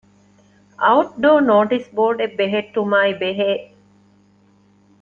[0.83, 3.51] އައުޓްޑޯ ނޯޓިސް ބޯޑެއް ބެހެއްޓުމާއި ބެހޭ